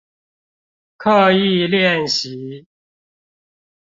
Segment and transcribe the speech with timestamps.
[0.97, 2.65] 刻意練習